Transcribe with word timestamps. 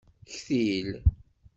Ktil. 0.29 0.87